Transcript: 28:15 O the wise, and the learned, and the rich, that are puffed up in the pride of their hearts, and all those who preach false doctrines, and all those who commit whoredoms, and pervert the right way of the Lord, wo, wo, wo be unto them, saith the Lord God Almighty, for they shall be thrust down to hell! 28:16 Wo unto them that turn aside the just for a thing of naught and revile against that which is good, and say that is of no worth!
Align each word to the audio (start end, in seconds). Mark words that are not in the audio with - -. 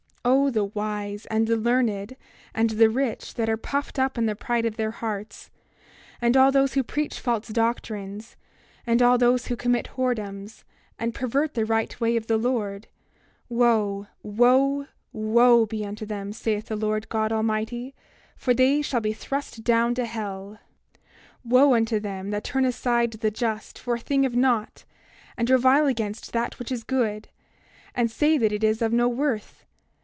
28:15 0.23 0.31
O 0.37 0.49
the 0.51 0.65
wise, 0.79 1.25
and 1.27 1.47
the 1.47 1.55
learned, 1.55 2.15
and 2.53 2.69
the 2.71 2.89
rich, 2.91 3.33
that 3.35 3.49
are 3.49 3.57
puffed 3.57 3.97
up 3.97 4.17
in 4.19 4.25
the 4.27 4.35
pride 4.35 4.65
of 4.65 4.75
their 4.75 4.91
hearts, 4.91 5.49
and 6.21 6.35
all 6.37 6.51
those 6.51 6.73
who 6.75 6.83
preach 6.83 7.19
false 7.21 7.47
doctrines, 7.47 8.35
and 8.85 9.01
all 9.01 9.17
those 9.17 9.47
who 9.47 9.55
commit 9.55 9.89
whoredoms, 9.95 10.63
and 10.99 11.15
pervert 11.15 11.53
the 11.55 11.63
right 11.65 11.99
way 12.01 12.15
of 12.17 12.27
the 12.27 12.37
Lord, 12.37 12.87
wo, 13.47 14.07
wo, 14.23 14.85
wo 15.13 15.65
be 15.65 15.83
unto 15.85 16.05
them, 16.05 16.33
saith 16.33 16.65
the 16.67 16.75
Lord 16.75 17.07
God 17.09 17.31
Almighty, 17.31 17.95
for 18.35 18.53
they 18.53 18.81
shall 18.83 19.01
be 19.01 19.13
thrust 19.13 19.63
down 19.63 19.95
to 19.95 20.05
hell! 20.05 20.59
28:16 21.47 21.51
Wo 21.51 21.73
unto 21.73 21.99
them 21.99 22.29
that 22.31 22.43
turn 22.43 22.65
aside 22.65 23.11
the 23.11 23.31
just 23.31 23.79
for 23.79 23.95
a 23.95 23.99
thing 23.99 24.25
of 24.27 24.35
naught 24.35 24.83
and 25.37 25.49
revile 25.49 25.87
against 25.87 26.31
that 26.33 26.59
which 26.59 26.71
is 26.73 26.83
good, 26.83 27.29
and 27.95 28.11
say 28.11 28.37
that 28.37 28.51
is 28.63 28.81
of 28.83 28.91
no 28.93 29.07
worth! 29.07 29.65